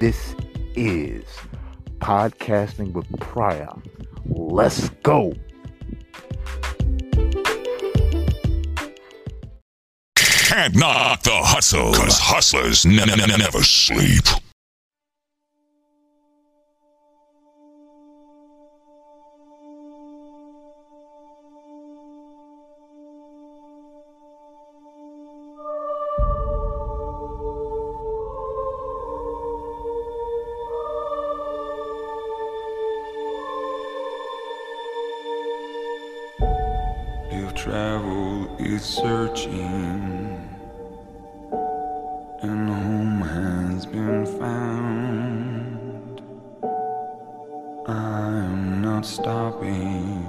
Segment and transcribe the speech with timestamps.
[0.00, 0.36] This
[0.76, 1.24] is
[1.98, 3.82] Podcasting with PRIOP.
[4.26, 5.32] Let's go.
[10.14, 14.24] Can't knock the hustle, cause hustlers n- n- n- never sleep.
[37.58, 40.38] Travel is searching
[42.40, 46.22] and home has been found,
[47.88, 50.27] I am not stopping.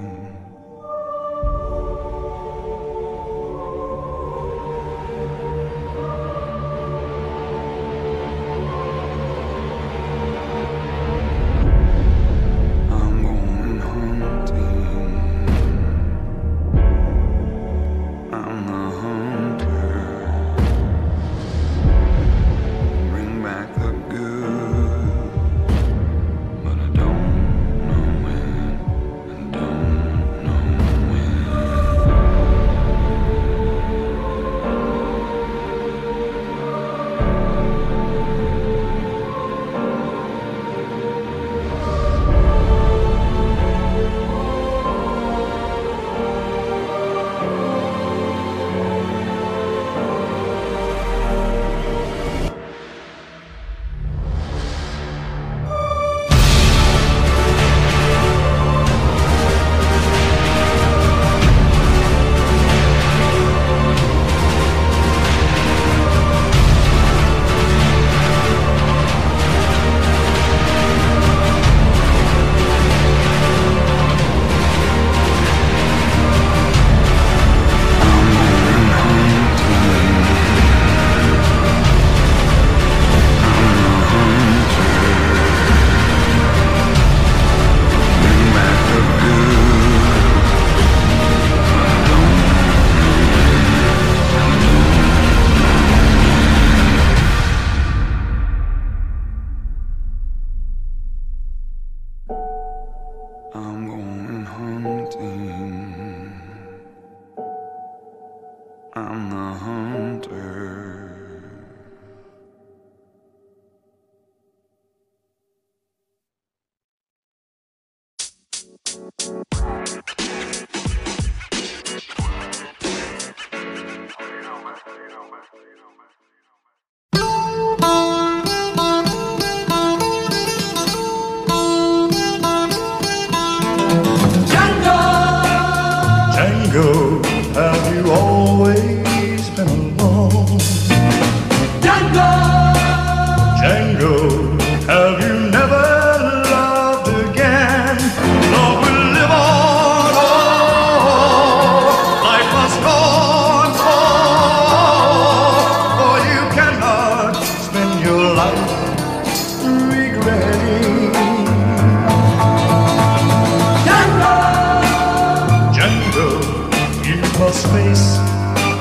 [167.54, 168.18] space,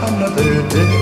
[0.02, 0.97] another day.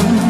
[0.00, 0.29] time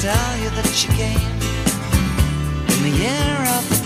[0.00, 1.18] tell you that she came
[2.70, 3.77] In the year of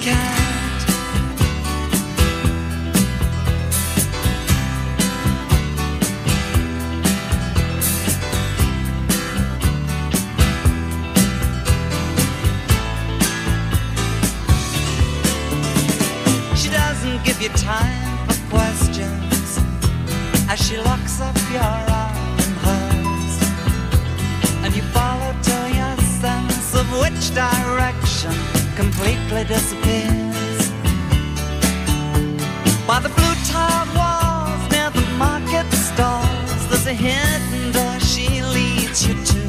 [32.86, 39.06] By the blue tiled walls near the market stalls, there's a hidden door she leads
[39.06, 39.42] you to.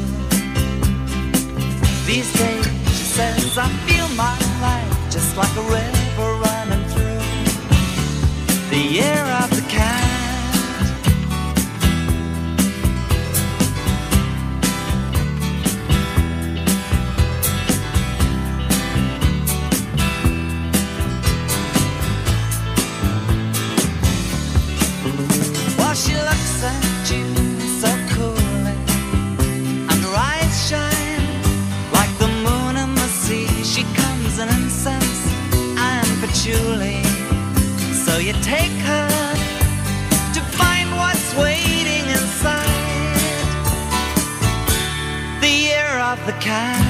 [2.06, 2.66] These days,
[2.96, 7.24] she says, I feel my life just like a river running through
[8.70, 9.43] the year of
[38.14, 39.08] So you take her
[40.34, 43.18] to find what's waiting inside
[45.40, 46.83] the year of the cat.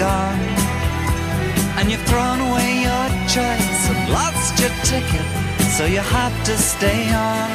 [0.00, 0.40] Gone.
[1.76, 5.28] And you've thrown away your choice and lost your ticket,
[5.76, 7.50] so you have to stay on.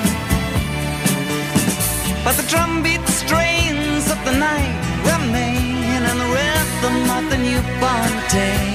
[2.24, 4.78] But the drumbeat strains of the night
[5.10, 8.68] remain and the rhythm of the newborn day.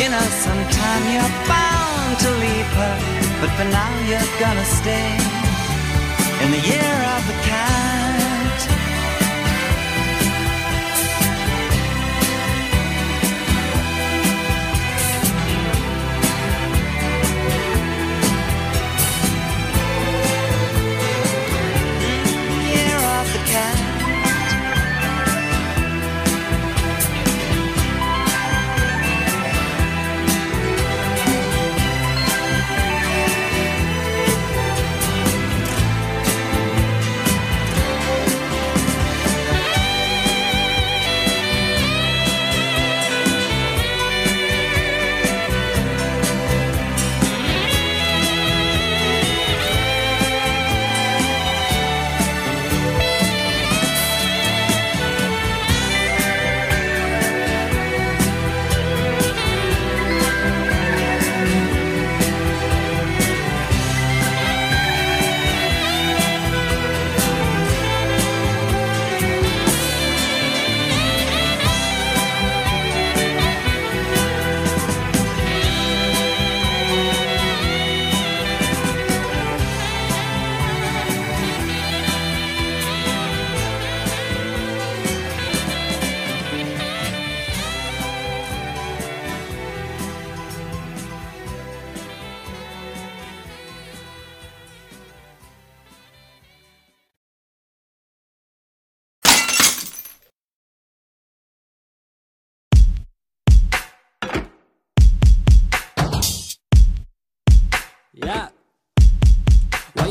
[0.00, 2.96] You know, sometime you're bound to leave her,
[3.40, 5.10] but for now you're gonna stay
[6.42, 8.09] in the year of the cat.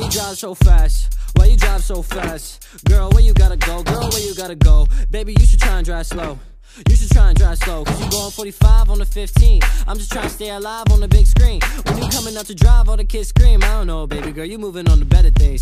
[0.10, 1.16] Drive so fast?
[1.36, 2.66] Why you drive so fast?
[2.86, 3.84] Girl, where you gotta go?
[3.84, 4.88] Girl, where you gotta go?
[5.12, 6.40] Baby, you should try and drive slow.
[6.88, 9.62] You should try and drive slow, cause you going 45 on the 15.
[9.88, 11.62] I'm just trying to stay alive on the big screen.
[11.86, 13.64] When you coming out to drive, all the kids scream.
[13.64, 15.62] I don't know, baby girl, you moving on to better things.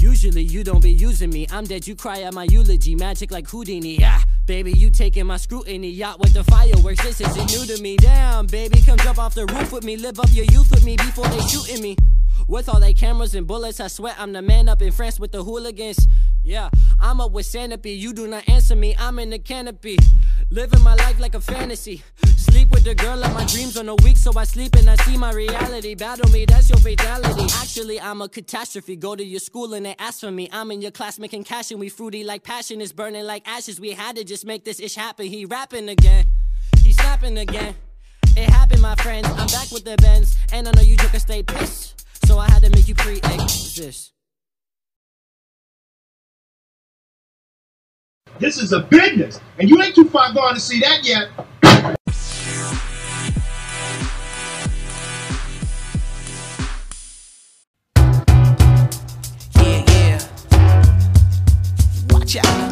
[0.00, 1.46] Usually you don't be using me.
[1.50, 2.94] I'm dead, you cry at my eulogy.
[2.94, 3.98] Magic like Houdini.
[3.98, 5.90] Yeah, baby, you taking my scrutiny.
[5.90, 7.02] Yacht with the fireworks.
[7.02, 7.96] This isn't new to me.
[7.96, 9.96] Damn, baby, come jump off the roof with me.
[9.96, 11.96] Live up your youth with me before they shooting me.
[12.48, 15.32] With all they cameras and bullets, I swear I'm the man up in France with
[15.32, 16.06] the hooligans.
[16.44, 17.98] Yeah, I'm up with Sanopy.
[17.98, 18.94] You do not answer me.
[18.98, 19.98] I'm in the canopy.
[20.50, 22.04] Living my life like a fantasy.
[22.36, 24.94] Sleep with the girl of my dreams on a week, so I sleep and I
[24.96, 25.94] see my reality.
[25.96, 27.52] Battle me, that's your fatality.
[27.60, 28.94] Actually, I'm a catastrophe.
[28.94, 30.48] Go to your school and they ask for me.
[30.52, 33.80] I'm in your class making cash and we fruity like passion is burning like ashes.
[33.80, 35.26] We had to just make this ish happen.
[35.26, 36.26] He rapping again.
[36.82, 37.74] He snapping again.
[38.36, 39.26] It happened, my friends.
[39.26, 40.36] I'm back with the bends.
[40.52, 42.05] And I know you a stay pissed.
[42.26, 44.12] So I had to make you pre-exist.
[48.40, 51.28] This is a business, and you ain't too far gone to see that yet.
[59.54, 60.20] Yeah, yeah.
[62.10, 62.65] Watch out.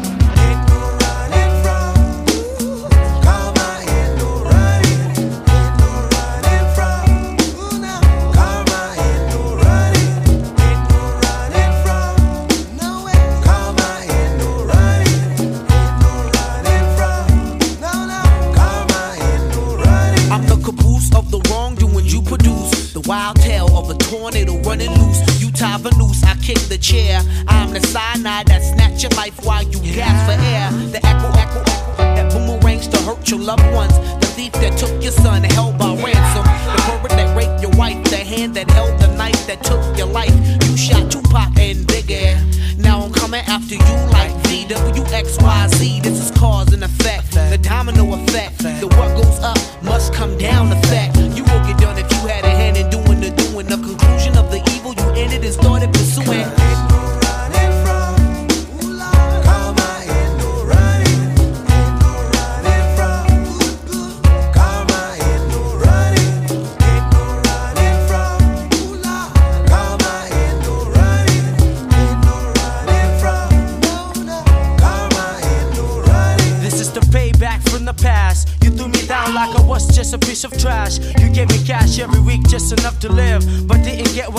[26.45, 27.21] Kick the chair.
[27.47, 30.69] I'm the cyanide that snatch your life while you gasp for air.
[30.93, 33.97] The echo, echo, echo that boomerangs to hurt your loved ones.
[34.21, 36.45] The thief that took your son, held by ransom.
[36.45, 37.97] The pervert that raped your wife.
[38.11, 40.35] The hand that held the knife that took your life.
[40.69, 42.37] You shot Tupac and Biggie.
[42.77, 46.03] Now I'm coming after you like VWXYZ.
[46.03, 47.31] This is cause and effect.
[47.31, 48.59] The domino effect.
[48.59, 51.14] The what goes up must come down effect.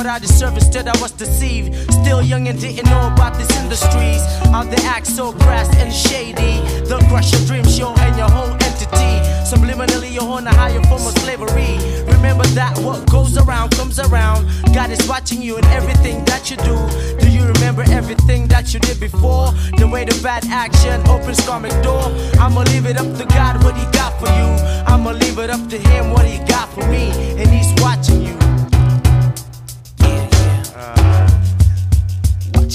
[0.09, 1.75] I deserved, instead, I was deceived.
[1.93, 4.23] Still young and didn't know about these industries.
[4.53, 6.61] How they act so crass and shady.
[6.87, 9.13] They'll crush your dreams, your and your whole entity.
[9.47, 11.79] Subliminally, you're on a higher form of slavery.
[12.13, 14.47] Remember that what goes around comes around.
[14.75, 16.77] God is watching you and everything that you do.
[17.19, 19.53] Do you remember everything that you did before?
[19.79, 22.05] The way the bad action opens karmic door.
[22.39, 24.49] I'ma leave it up to God what He got for you.
[24.87, 27.11] I'ma leave it up to Him what He got for me,
[27.41, 28.46] and He's watching you.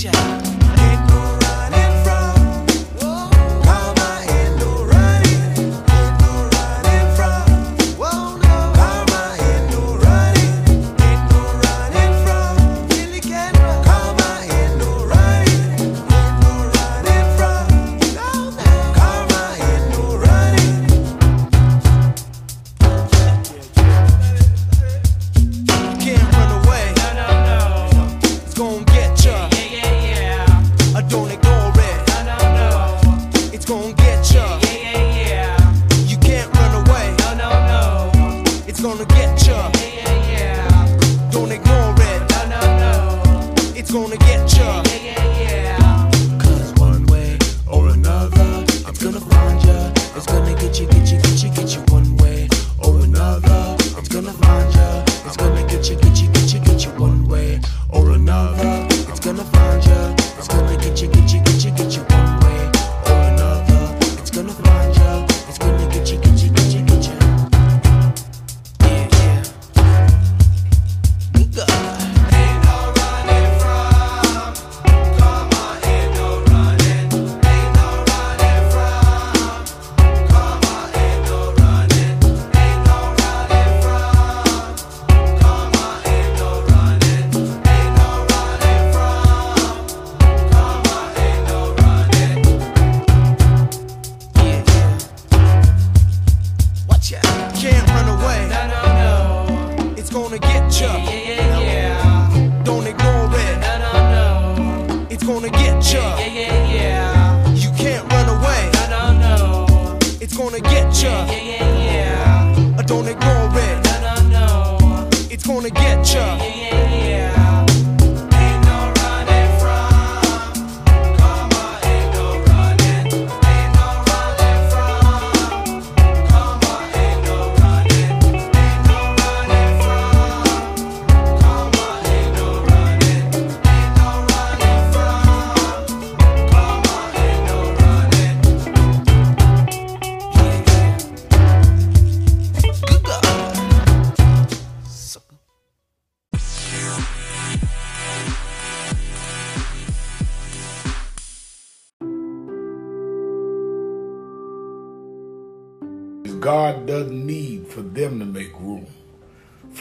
[0.03, 0.30] Watch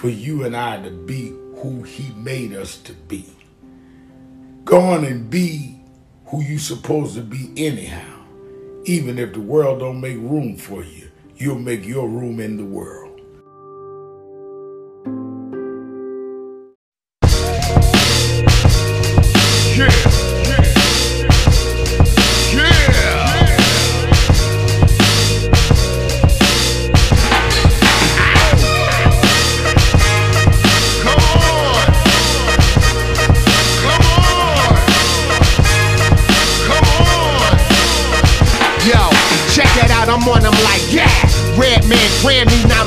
[0.01, 3.27] for you and I to be who He made us to be.
[4.65, 5.79] Go on and be
[6.29, 8.25] who you supposed to be anyhow.
[8.87, 12.65] Even if the world don't make room for you, you'll make your room in the
[12.65, 13.10] world.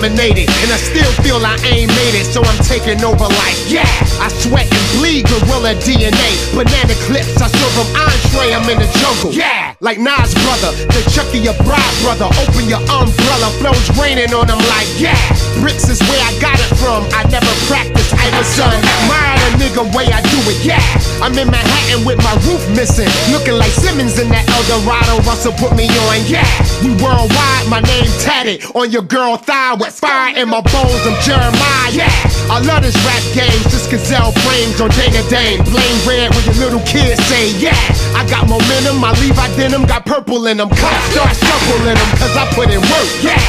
[0.04, 3.58] Grammy nominated, and I still feel I ain't made it, so I'm taking over like,
[3.68, 3.88] yeah.
[4.20, 6.32] I sweat and bleed gorilla DNA.
[6.56, 9.32] Banana clips, I serve 'em entree, I'm in the jungle.
[9.32, 12.28] Yeah, like Nas brother, the Chucky your bride brother.
[12.44, 15.16] Open your umbrella, flows raining on them like, yeah.
[15.62, 18.72] Bricks is where I got it from, I never practiced, A son.
[18.72, 20.80] Admire the nigga way I do it, yeah.
[21.20, 25.20] I'm in Manhattan with my roof missing, looking like Simmons in that Eldorado.
[25.28, 26.48] Russell put me on, yeah.
[26.84, 31.04] We worldwide, my name tatted on your girl thigh with fire in my bones.
[31.08, 32.12] I'm Jeremiah, yeah.
[32.52, 35.64] I love this rap game, just gazelle frames on Dana Dane.
[35.68, 37.76] Blame red with your little kids say, yeah.
[38.16, 40.70] I got momentum, my Levi denim got purple in them.
[40.70, 43.40] Cops start circling them, cause I put in work, yeah.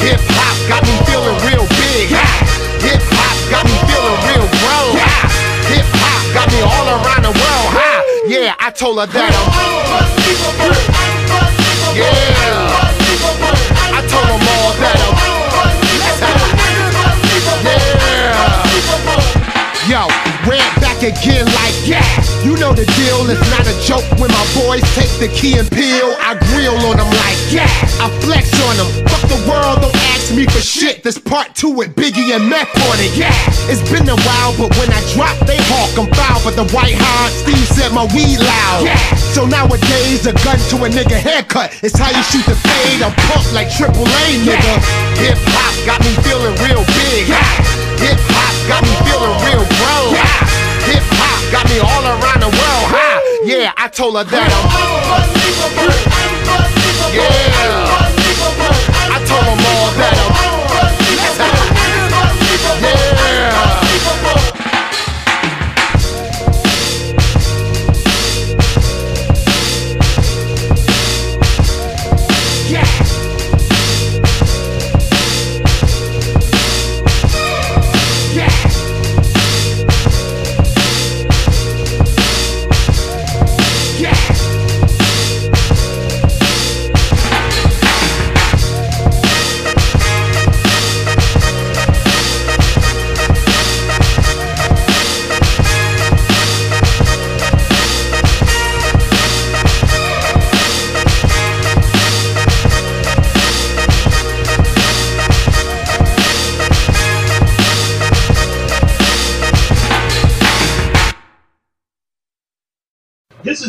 [0.00, 2.08] Hip hop got me feeling real big.
[2.08, 4.07] Hip hop got me feeling
[6.58, 8.02] me all around the world, ha.
[8.26, 9.46] Yeah, I told her that I'm
[11.94, 12.06] Yeah.
[13.94, 15.14] I told them all that I'm
[17.64, 18.34] Yeah.
[19.88, 20.02] Yo,
[20.50, 21.37] ran back again.
[22.68, 26.14] The deal, it's not a joke when my boys take the key and peel.
[26.22, 27.66] I grill on them like yeah.
[27.98, 28.86] I flex on them.
[29.08, 31.02] Fuck the world, don't ask me for shit.
[31.02, 33.34] This part two with Biggie and Meth on it, yeah.
[33.66, 35.90] It's been a while, but when I drop, they hawk.
[35.98, 38.86] I'm foul, but the white hard Steve said my weed loud.
[38.86, 39.00] Yeah.
[39.34, 41.74] So nowadays, a gun to a nigga haircut.
[41.82, 43.02] It's how you shoot the fade.
[43.02, 44.74] I'm pumped like Triple A, nigga.
[45.18, 47.26] Hip hop got me feeling real big.
[47.26, 47.42] Yeah.
[48.06, 50.14] Hip hop got me feeling real grown.
[50.14, 50.47] Yeah.
[51.50, 52.84] Got me all around the world.
[52.92, 53.40] Ha.
[53.44, 54.52] Yeah, I told her that
[55.82, 55.87] I'm.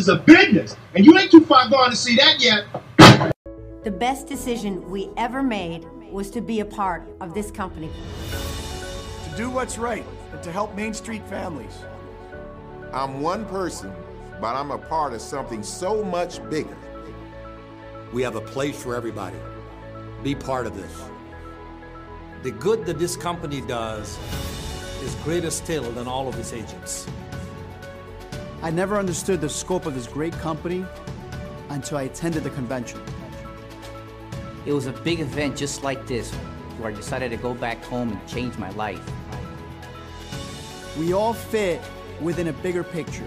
[0.00, 2.64] Is a business, and you ain't too far gone to see that yet.
[3.84, 7.90] The best decision we ever made was to be a part of this company.
[9.24, 11.78] to do what's right and to help Main Street families.
[12.92, 13.92] I'm one person,
[14.40, 16.76] but I'm a part of something so much bigger.
[18.12, 19.36] We have a place for everybody.
[20.22, 21.04] Be part of this.
[22.42, 24.18] The good that this company does
[25.02, 27.06] is greater still than all of its agents.
[28.62, 30.84] I never understood the scope of this great company
[31.70, 33.00] until I attended the convention.
[34.66, 36.30] It was a big event just like this
[36.78, 39.00] where I decided to go back home and change my life.
[40.98, 41.80] We all fit
[42.20, 43.24] within a bigger picture,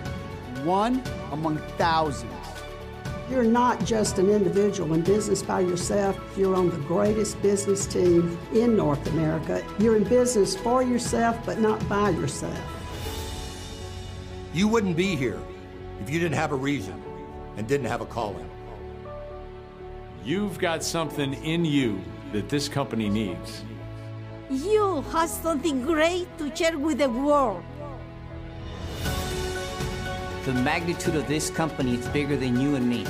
[0.64, 2.32] one among thousands.
[3.28, 6.20] You're not just an individual in business by yourself.
[6.38, 9.66] You're on the greatest business team in North America.
[9.80, 12.73] You're in business for yourself, but not by yourself.
[14.54, 15.40] You wouldn't be here
[16.00, 17.02] if you didn't have a reason
[17.58, 18.48] and didn't have a calling.
[20.24, 22.00] You've got something in you
[22.34, 23.64] that this company needs.
[24.52, 27.64] You have something great to share with the world.
[30.46, 33.08] The magnitude of this company is bigger than you and me.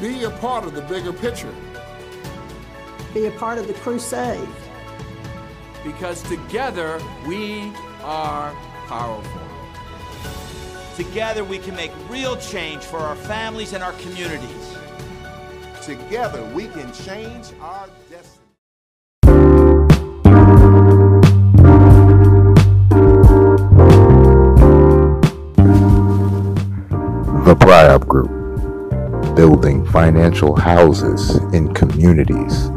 [0.00, 1.54] Be a part of the bigger picture.
[3.14, 4.48] Be a part of the crusade.
[5.82, 8.52] Because together we are
[8.86, 9.41] powerful.
[10.96, 14.76] Together we can make real change for our families and our communities.
[15.82, 18.38] Together, we can change our destiny.
[27.44, 32.68] The PRIOP Group, building financial houses in communities,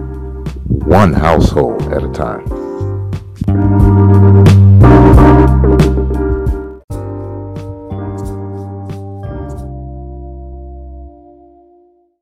[0.65, 2.45] one household at a time.